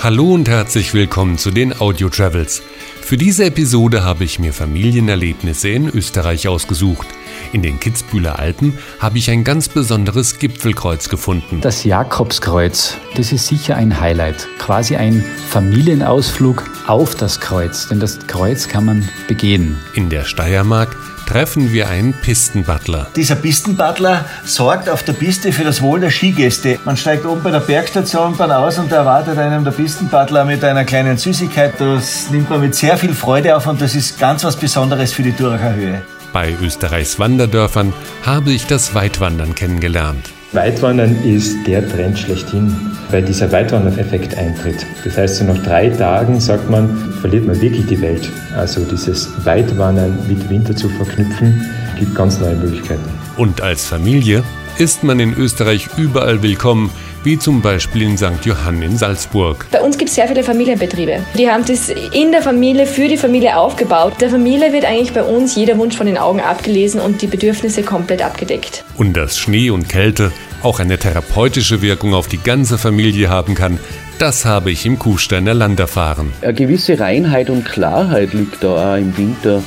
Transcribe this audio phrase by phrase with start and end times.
[0.00, 2.62] Hallo und herzlich willkommen zu den Audio Travels.
[3.02, 7.08] Für diese Episode habe ich mir Familienerlebnisse in Österreich ausgesucht.
[7.52, 11.60] In den Kitzbühler Alpen habe ich ein ganz besonderes Gipfelkreuz gefunden.
[11.60, 14.46] Das Jakobskreuz, das ist sicher ein Highlight.
[14.58, 19.78] Quasi ein Familienausflug auf das Kreuz, denn das Kreuz kann man begehen.
[19.94, 20.94] In der Steiermark
[21.26, 23.08] treffen wir einen Pistenbutler.
[23.14, 26.78] Dieser Pistenbutler sorgt auf der Piste für das Wohl der Skigäste.
[26.84, 30.64] Man steigt oben bei der Bergstation dann aus und da erwartet einem der Pistenbutler mit
[30.64, 31.74] einer kleinen Süßigkeit.
[31.78, 35.22] Das nimmt man mit sehr viel Freude auf und das ist ganz was Besonderes für
[35.22, 36.02] die Duracher Höhe.
[36.32, 37.92] Bei Österreichs Wanderdörfern
[38.22, 40.30] habe ich das Weitwandern kennengelernt.
[40.52, 42.74] Weitwandern ist der Trend schlechthin,
[43.10, 44.86] weil dieser Weitwandereffekt eintritt.
[45.04, 48.30] Das heißt, so nach drei Tagen, sagt man, verliert man wirklich die Welt.
[48.54, 51.66] Also dieses Weitwandern mit Winter zu verknüpfen,
[51.98, 53.08] gibt ganz neue Möglichkeiten.
[53.36, 54.42] Und als Familie
[54.78, 56.90] ist man in Österreich überall willkommen,
[57.24, 58.44] wie zum Beispiel in St.
[58.44, 59.66] Johann in Salzburg.
[59.70, 61.20] Bei uns gibt es sehr viele Familienbetriebe.
[61.36, 64.14] Die haben das in der Familie, für die Familie aufgebaut.
[64.20, 67.82] Der Familie wird eigentlich bei uns jeder Wunsch von den Augen abgelesen und die Bedürfnisse
[67.82, 68.84] komplett abgedeckt.
[68.96, 73.78] Und dass Schnee und Kälte auch eine therapeutische Wirkung auf die ganze Familie haben kann,
[74.18, 76.32] das habe ich im Kufsteiner Land erfahren.
[76.42, 79.62] Eine gewisse Reinheit und Klarheit liegt da auch im Winter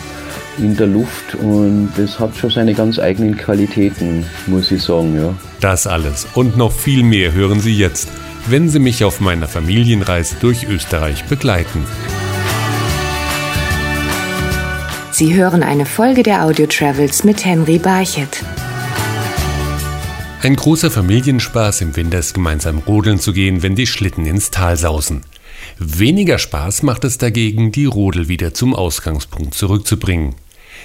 [0.57, 5.33] in der Luft und das hat schon seine ganz eigenen Qualitäten, muss ich sagen, ja.
[5.59, 8.09] Das alles und noch viel mehr hören Sie jetzt,
[8.47, 11.85] wenn Sie mich auf meiner Familienreise durch Österreich begleiten.
[15.11, 18.43] Sie hören eine Folge der Audio Travels mit Henry Barchet.
[20.41, 24.77] Ein großer Familienspaß im Winter ist gemeinsam rodeln zu gehen, wenn die Schlitten ins Tal
[24.77, 25.21] sausen.
[25.83, 30.35] Weniger Spaß macht es dagegen, die Rodel wieder zum Ausgangspunkt zurückzubringen.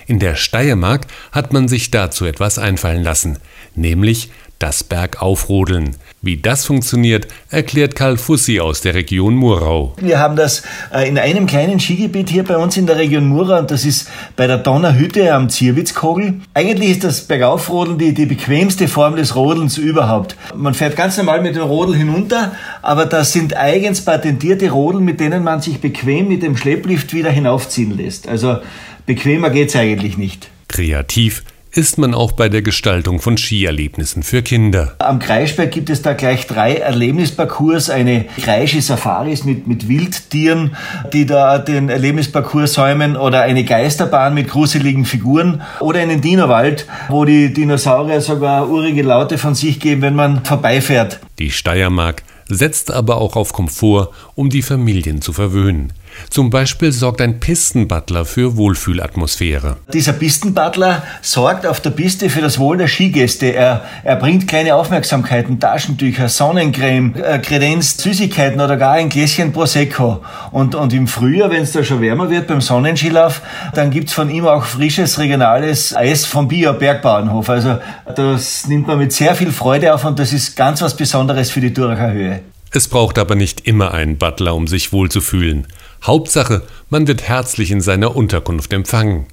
[0.06, 3.38] In der Steiermark hat man sich dazu etwas einfallen lassen,
[3.74, 5.96] nämlich das Bergaufrodeln.
[6.22, 9.94] Wie das funktioniert, erklärt Karl Fussi aus der Region Murau.
[10.00, 10.62] Wir haben das
[10.92, 14.08] äh, in einem kleinen Skigebiet hier bei uns in der Region Murau und das ist
[14.34, 16.40] bei der Donnerhütte am Zierwitzkogel.
[16.54, 20.36] Eigentlich ist das Bergaufrodeln die, die bequemste Form des Rodelns überhaupt.
[20.54, 22.52] Man fährt ganz normal mit dem Rodel hinunter,
[22.82, 27.30] aber das sind eigens patentierte Rodel, mit denen man sich bequem mit dem Schlepplift wieder
[27.30, 28.26] hinaufziehen lässt.
[28.26, 28.58] Also
[29.04, 30.48] bequemer geht's eigentlich nicht.
[30.68, 31.44] Kreativ
[31.76, 34.94] ist man auch bei der Gestaltung von Skierlebnissen für Kinder.
[34.98, 37.90] Am Kreisberg gibt es da gleich drei Erlebnisparcours.
[37.90, 40.76] Eine Kreische Safaris mit, mit Wildtieren,
[41.12, 47.24] die da den Erlebnisparcours säumen oder eine Geisterbahn mit gruseligen Figuren oder einen Dinowald, wo
[47.24, 51.20] die Dinosaurier sogar urige Laute von sich geben, wenn man vorbeifährt.
[51.38, 55.92] Die Steiermark setzt aber auch auf Komfort, um die Familien zu verwöhnen.
[56.30, 59.76] Zum Beispiel sorgt ein Pistenbutler für Wohlfühlatmosphäre.
[59.92, 63.54] Dieser Pistenbutler sorgt auf der Piste für das Wohl der Skigäste.
[63.54, 70.22] Er, er bringt kleine Aufmerksamkeiten, Taschentücher, Sonnencreme, äh, Kredenz, Süßigkeiten oder gar ein Gläschen Prosecco.
[70.50, 73.42] Und, und im Frühjahr, wenn es da schon wärmer wird beim Sonnenskilauf,
[73.74, 77.48] dann gibt's von ihm auch frisches regionales Eis vom Bio Bergbauernhof.
[77.48, 77.78] Also
[78.14, 81.60] das nimmt man mit sehr viel Freude auf und das ist ganz was Besonderes für
[81.60, 82.40] die Duracher Höhe.
[82.72, 85.66] Es braucht aber nicht immer einen Butler, um sich wohlzufühlen.
[86.02, 89.26] Hauptsache, man wird herzlich in seiner Unterkunft empfangen.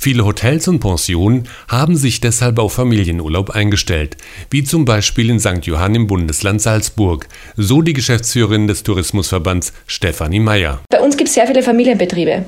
[0.00, 4.16] Viele Hotels und Pensionen haben sich deshalb auf Familienurlaub eingestellt,
[4.48, 5.66] wie zum Beispiel in St.
[5.66, 7.26] Johann im Bundesland Salzburg,
[7.56, 10.78] so die Geschäftsführerin des Tourismusverbands Stefanie Meyer.
[10.88, 12.44] Bei uns gibt es sehr viele Familienbetriebe.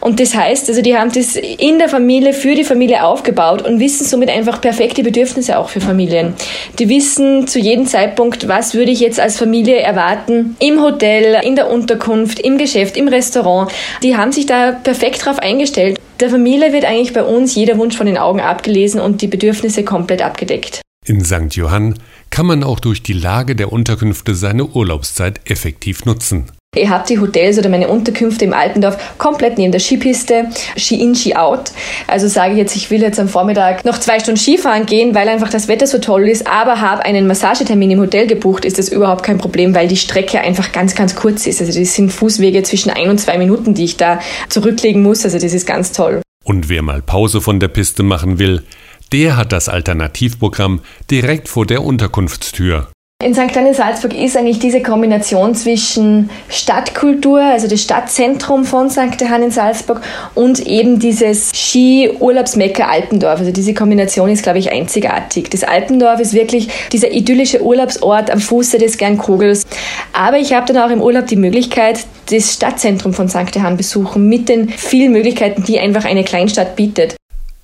[0.00, 3.80] Und das heißt, also die haben das in der Familie, für die Familie aufgebaut und
[3.80, 6.34] wissen somit einfach perfekte Bedürfnisse auch für Familien.
[6.78, 11.56] Die wissen zu jedem Zeitpunkt, was würde ich jetzt als Familie erwarten, im Hotel, in
[11.56, 13.72] der Unterkunft, im Geschäft, im Restaurant.
[14.02, 15.98] Die haben sich da perfekt drauf eingestellt.
[16.20, 19.84] Der Familie wird eigentlich bei uns jeder Wunsch von den Augen abgelesen und die Bedürfnisse
[19.84, 20.82] komplett abgedeckt.
[21.06, 21.54] In St.
[21.56, 21.94] Johann
[22.28, 26.52] kann man auch durch die Lage der Unterkünfte seine Urlaubszeit effektiv nutzen.
[26.76, 31.72] Ihr habt die Hotels oder meine Unterkünfte im Altendorf komplett neben der Skipiste, Ski-in, Ski-out.
[32.06, 35.28] Also sage ich jetzt, ich will jetzt am Vormittag noch zwei Stunden Skifahren gehen, weil
[35.28, 38.88] einfach das Wetter so toll ist, aber habe einen Massagetermin im Hotel gebucht, ist das
[38.88, 41.60] überhaupt kein Problem, weil die Strecke einfach ganz, ganz kurz ist.
[41.60, 45.24] Also das sind Fußwege zwischen ein und zwei Minuten, die ich da zurücklegen muss.
[45.24, 46.22] Also das ist ganz toll.
[46.44, 48.62] Und wer mal Pause von der Piste machen will,
[49.10, 52.86] der hat das Alternativprogramm direkt vor der Unterkunftstür.
[53.22, 53.48] In St.
[53.48, 59.20] Kleine Salzburg ist eigentlich diese Kombination zwischen Stadtkultur, also das Stadtzentrum von St.
[59.20, 60.00] Johann in Salzburg
[60.34, 63.40] und eben dieses Ski-Urlaubsmecker Alpendorf.
[63.40, 65.50] Also diese Kombination ist, glaube ich, einzigartig.
[65.50, 69.66] Das Alpendorf ist wirklich dieser idyllische Urlaubsort am Fuße des Gernkogels.
[70.14, 73.54] Aber ich habe dann auch im Urlaub die Möglichkeit, das Stadtzentrum von St.
[73.54, 77.19] Johann besuchen mit den vielen Möglichkeiten, die einfach eine Kleinstadt bietet.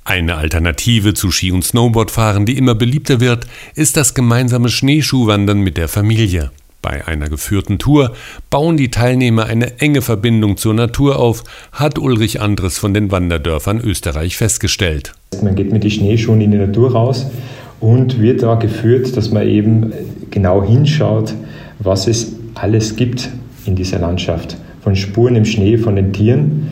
[0.08, 3.44] Eine Alternative zu Ski- und Snowboardfahren, die immer beliebter wird,
[3.74, 6.52] ist das gemeinsame Schneeschuhwandern mit der Familie.
[6.80, 8.12] Bei einer geführten Tour
[8.48, 11.42] bauen die Teilnehmer eine enge Verbindung zur Natur auf,
[11.72, 15.12] hat Ulrich Andres von den Wanderdörfern Österreich festgestellt.
[15.42, 17.26] Man geht mit den Schneeschuhen in die Natur raus
[17.80, 19.92] und wird da geführt, dass man eben
[20.30, 21.34] genau hinschaut,
[21.80, 23.28] was es alles gibt
[23.64, 24.56] in dieser Landschaft.
[24.82, 26.68] Von Spuren im Schnee, von den Tieren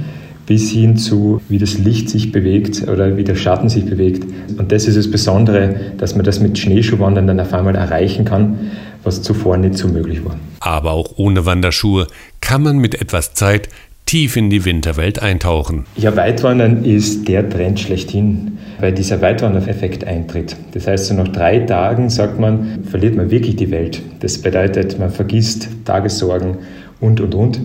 [0.47, 4.25] bis hin zu, wie das Licht sich bewegt oder wie der Schatten sich bewegt.
[4.59, 8.71] Und das ist das Besondere, dass man das mit Schneeschuhwandern dann auf einmal erreichen kann,
[9.03, 10.37] was zuvor nicht so möglich war.
[10.61, 12.07] Aber auch ohne Wanderschuhe
[12.41, 13.69] kann man mit etwas Zeit
[14.07, 15.85] tief in die Winterwelt eintauchen.
[15.97, 20.57] Ja, Weitwandern ist der Trend schlechthin, weil dieser Weitwandereffekt eintritt.
[20.73, 24.03] Das heißt, so nach drei Tagen, sagt man, verliert man wirklich die Welt.
[24.21, 26.59] Das bedeutet, man vergisst Tagessorgen
[27.01, 27.61] und, und, und.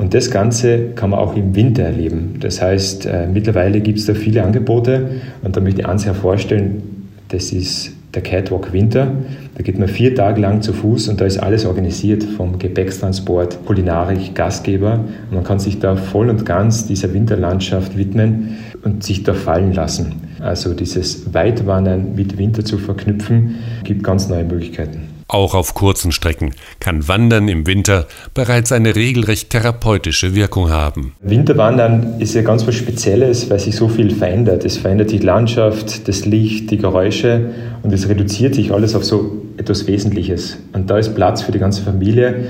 [0.00, 2.36] Und das Ganze kann man auch im Winter erleben.
[2.40, 5.10] Das heißt, äh, mittlerweile gibt es da viele Angebote
[5.42, 9.12] und da möchte ich eins hervorstellen, das ist der Catwalk Winter.
[9.56, 13.66] Da geht man vier Tage lang zu Fuß und da ist alles organisiert, vom Gepäckstransport,
[13.66, 15.00] Kulinarik, Gastgeber.
[15.28, 19.74] Und man kann sich da voll und ganz dieser Winterlandschaft widmen und sich da fallen
[19.74, 20.14] lassen.
[20.40, 25.09] Also dieses Weitwandern mit Winter zu verknüpfen, gibt ganz neue Möglichkeiten.
[25.32, 31.12] Auch auf kurzen Strecken kann Wandern im Winter bereits eine regelrecht therapeutische Wirkung haben.
[31.22, 34.64] Winterwandern ist ja ganz was Spezielles, weil sich so viel verändert.
[34.64, 37.50] Es verändert die Landschaft, das Licht, die Geräusche
[37.84, 40.58] und es reduziert sich alles auf so etwas Wesentliches.
[40.72, 42.46] Und da ist Platz für die ganze Familie.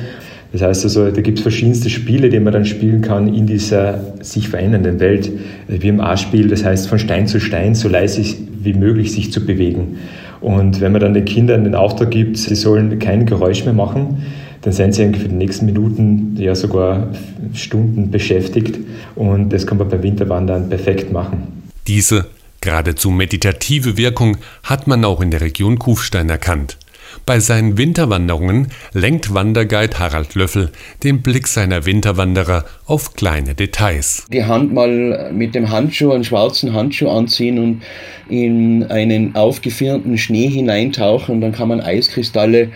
[0.52, 4.00] Das heißt also, da gibt es verschiedenste Spiele, die man dann spielen kann in dieser
[4.22, 5.30] sich verändernden Welt.
[5.68, 8.22] Wie im A-Spiel, das heißt von Stein zu Stein so leise
[8.62, 9.98] wie möglich sich zu bewegen.
[10.40, 14.24] Und wenn man dann den Kindern den Auftrag gibt, sie sollen kein Geräusch mehr machen,
[14.62, 17.08] dann sind sie für die nächsten Minuten, ja sogar
[17.54, 18.78] Stunden beschäftigt.
[19.14, 21.62] Und das kann man beim Winterwandern perfekt machen.
[21.86, 22.26] Diese
[22.60, 26.76] geradezu meditative Wirkung hat man auch in der Region Kufstein erkannt.
[27.26, 30.70] Bei seinen Winterwanderungen lenkt Wanderguide Harald Löffel
[31.04, 34.26] den Blick seiner Winterwanderer auf kleine Details.
[34.32, 37.82] Die Hand mal mit dem Handschuh, einen schwarzen Handschuh anziehen und
[38.28, 42.70] in einen aufgefirnten Schnee hineintauchen, dann kann man Eiskristalle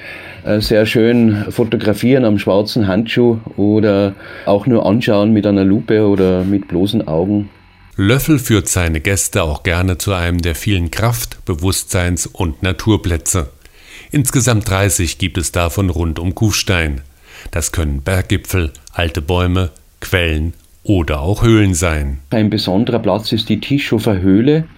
[0.44, 4.14] äh, sehr schön fotografieren am schwarzen Handschuh oder
[4.46, 7.50] auch nur anschauen mit einer Lupe oder mit bloßen Augen.
[7.96, 13.50] Löffel führt seine Gäste auch gerne zu einem der vielen Kraft-, Bewusstseins- und Naturplätze.
[14.14, 17.00] Insgesamt 30 gibt es davon rund um Kufstein.
[17.50, 19.70] Das können Berggipfel, alte Bäume,
[20.00, 20.52] Quellen
[20.84, 22.18] oder auch Höhlen sein.
[22.30, 24.68] Ein besonderer Platz ist die Tischofer Höhle.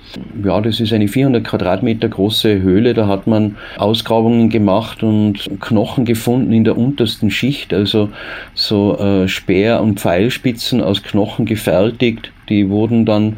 [0.43, 2.95] Ja, das ist eine 400 Quadratmeter große Höhle.
[2.95, 8.09] Da hat man Ausgrabungen gemacht und Knochen gefunden in der untersten Schicht, also
[8.55, 12.33] so äh, Speer- und Pfeilspitzen aus Knochen gefertigt.
[12.49, 13.37] Die wurden dann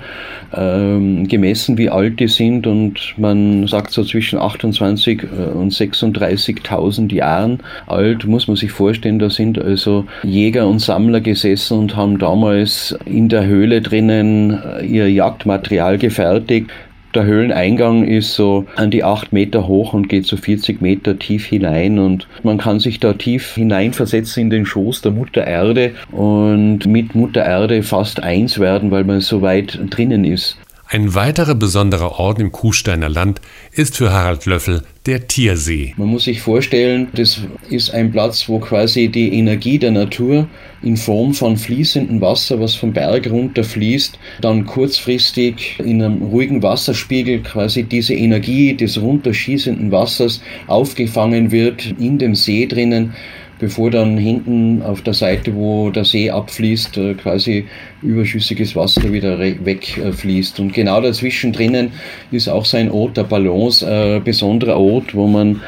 [0.55, 7.13] ähm, gemessen, wie alt die sind und man sagt so zwischen 28 äh, und 36.000
[7.15, 9.19] Jahren alt, muss man sich vorstellen.
[9.19, 14.85] Da sind also Jäger und Sammler gesessen und haben damals in der Höhle drinnen äh,
[14.85, 16.71] ihr Jagdmaterial gefertigt.
[17.19, 21.47] Der Höhleneingang ist so an die acht Meter hoch und geht so 40 Meter tief
[21.47, 26.87] hinein und man kann sich da tief hineinversetzen in den Schoß der Mutter Erde und
[26.87, 30.59] mit Mutter Erde fast eins werden, weil man so weit drinnen ist.
[30.91, 33.43] Ein weiterer besonderer Ort im Kuhsteiner Land
[33.73, 35.93] ist für Harald Löffel der Tiersee.
[35.99, 40.49] Man muss sich vorstellen, das ist ein Platz, wo quasi die Energie der Natur
[40.83, 46.63] in Form von fließendem Wasser, was vom Berg runter fließt, dann kurzfristig in einem ruhigen
[46.63, 53.15] Wasserspiegel quasi diese Energie des runterschießenden Wassers aufgefangen wird in dem See drinnen
[53.59, 57.67] bevor dann hinten auf der Seite, wo der See abfließt, äh, quasi
[58.03, 60.61] überschüssiges Wasser wieder wegfließt.
[60.61, 61.93] Und genau dazwischen drinnen
[62.31, 65.61] ist auch so ein Ort der Balance, ein besonderer Ort, wo man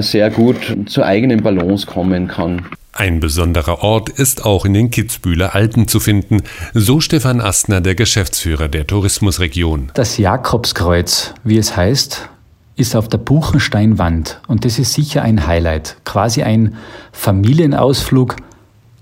[0.00, 2.66] sehr gut zur eigenen Balance kommen kann.
[2.98, 7.94] Ein besonderer Ort ist auch in den Kitzbühler Alpen zu finden, so Stefan Astner, der
[7.94, 9.92] Geschäftsführer der Tourismusregion.
[9.92, 12.30] Das Jakobskreuz, wie es heißt,
[12.76, 16.76] ist auf der Buchensteinwand und das ist sicher ein Highlight, quasi ein
[17.12, 18.36] Familienausflug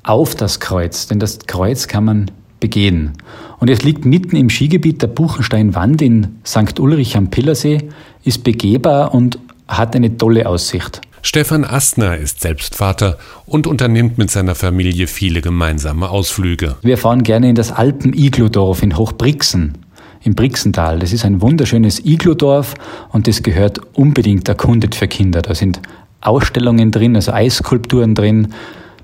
[0.05, 3.13] auf das Kreuz, denn das Kreuz kann man begehen.
[3.59, 6.79] Und es liegt mitten im Skigebiet der Buchensteinwand in St.
[6.79, 7.89] Ulrich am Pillersee,
[8.23, 11.01] ist begehbar und hat eine tolle Aussicht.
[11.23, 13.17] Stefan Astner ist selbst Vater
[13.47, 16.77] und unternimmt mit seiner Familie viele gemeinsame Ausflüge.
[16.83, 19.79] Wir fahren gerne in das Alpen-Iglodorf in Hochbrixen
[20.25, 20.99] im Brixental.
[20.99, 22.75] Das ist ein wunderschönes Iglodorf
[23.11, 25.43] und das gehört unbedingt erkundet für Kinder.
[25.43, 25.81] Da sind
[26.21, 28.49] Ausstellungen drin, also Eisskulpturen drin.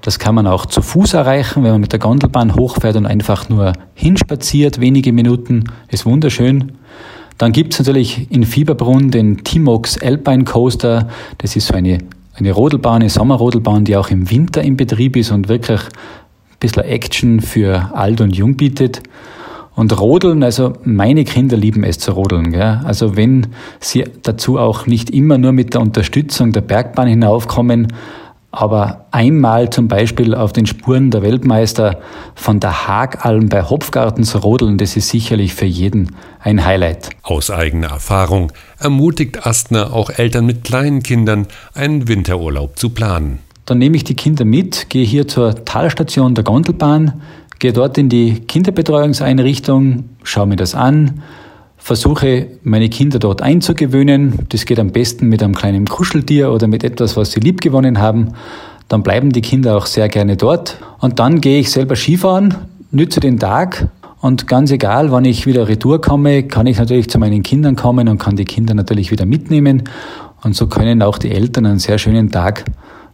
[0.00, 3.48] Das kann man auch zu Fuß erreichen, wenn man mit der Gondelbahn hochfährt und einfach
[3.48, 5.64] nur hinspaziert, wenige Minuten.
[5.88, 6.72] Ist wunderschön.
[7.38, 11.08] Dann gibt's natürlich in Fieberbrunn den Timox Alpine Coaster.
[11.38, 11.98] Das ist so eine
[12.40, 16.84] eine Rodelbahn, eine Sommerrodelbahn, die auch im Winter in Betrieb ist und wirklich ein bisschen
[16.84, 19.02] Action für alt und jung bietet.
[19.80, 22.52] Und Rodeln, also meine Kinder lieben es zu rodeln.
[22.52, 22.82] Gell?
[22.84, 23.46] Also wenn
[23.80, 27.90] sie dazu auch nicht immer nur mit der Unterstützung der Bergbahn hinaufkommen,
[28.50, 31.98] aber einmal zum Beispiel auf den Spuren der Weltmeister
[32.34, 37.08] von der Hagalm bei Hopfgarten zu rodeln, das ist sicherlich für jeden ein Highlight.
[37.22, 43.38] Aus eigener Erfahrung ermutigt Astner auch Eltern mit kleinen Kindern, einen Winterurlaub zu planen.
[43.64, 47.22] Dann nehme ich die Kinder mit, gehe hier zur Talstation der Gondelbahn,
[47.60, 51.22] gehe dort in die Kinderbetreuungseinrichtung, schaue mir das an,
[51.76, 54.40] versuche meine Kinder dort einzugewöhnen.
[54.48, 58.32] Das geht am besten mit einem kleinen Kuscheltier oder mit etwas, was sie liebgewonnen haben.
[58.88, 60.78] Dann bleiben die Kinder auch sehr gerne dort.
[60.98, 62.54] Und dann gehe ich selber Skifahren,
[62.90, 63.88] nütze den Tag
[64.20, 68.08] und ganz egal, wann ich wieder retour komme, kann ich natürlich zu meinen Kindern kommen
[68.08, 69.84] und kann die Kinder natürlich wieder mitnehmen.
[70.42, 72.64] Und so können auch die Eltern einen sehr schönen Tag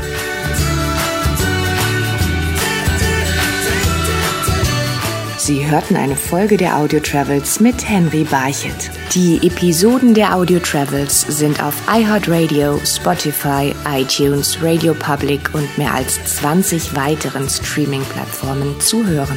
[5.46, 8.90] Sie hörten eine Folge der Audio Travels mit Henry Barchet.
[9.14, 16.18] Die Episoden der Audio Travels sind auf iHeartRadio, Spotify, iTunes, Radio Public und mehr als
[16.38, 19.36] 20 weiteren Streaming-Plattformen zu hören.